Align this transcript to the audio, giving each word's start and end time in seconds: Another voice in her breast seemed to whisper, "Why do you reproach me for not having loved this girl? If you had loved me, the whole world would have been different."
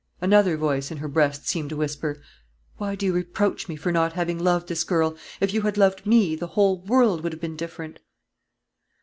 Another 0.19 0.57
voice 0.57 0.89
in 0.89 0.97
her 0.97 1.07
breast 1.07 1.47
seemed 1.47 1.69
to 1.69 1.75
whisper, 1.77 2.19
"Why 2.77 2.95
do 2.95 3.05
you 3.05 3.13
reproach 3.13 3.69
me 3.69 3.75
for 3.75 3.91
not 3.91 4.13
having 4.13 4.39
loved 4.43 4.67
this 4.67 4.83
girl? 4.83 5.15
If 5.39 5.53
you 5.53 5.61
had 5.61 5.77
loved 5.77 6.07
me, 6.07 6.35
the 6.35 6.47
whole 6.57 6.79
world 6.81 7.21
would 7.21 7.33
have 7.33 7.39
been 7.39 7.55
different." 7.55 7.99